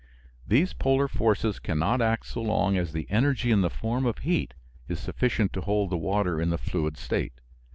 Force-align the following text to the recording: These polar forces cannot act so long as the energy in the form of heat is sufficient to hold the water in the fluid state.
These 0.47 0.73
polar 0.73 1.07
forces 1.07 1.59
cannot 1.59 2.01
act 2.01 2.25
so 2.25 2.41
long 2.41 2.75
as 2.75 2.91
the 2.91 3.05
energy 3.11 3.51
in 3.51 3.61
the 3.61 3.69
form 3.69 4.07
of 4.07 4.17
heat 4.17 4.55
is 4.87 4.99
sufficient 4.99 5.53
to 5.53 5.61
hold 5.61 5.91
the 5.91 5.95
water 5.95 6.41
in 6.41 6.49
the 6.49 6.57
fluid 6.57 6.97
state. 6.97 7.33